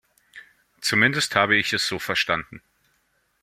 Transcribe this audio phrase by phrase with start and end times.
[0.79, 2.63] Zumindest habe ich es so verstanden.